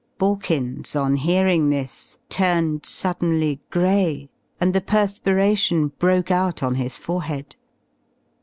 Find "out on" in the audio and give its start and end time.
6.31-6.73